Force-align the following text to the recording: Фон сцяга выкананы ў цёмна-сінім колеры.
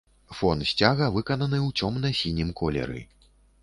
Фон 0.37 0.63
сцяга 0.69 1.09
выкананы 1.19 1.59
ў 1.67 1.69
цёмна-сінім 1.79 2.53
колеры. 2.63 3.09